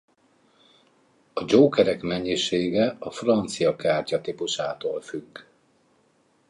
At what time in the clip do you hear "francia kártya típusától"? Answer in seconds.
3.11-5.01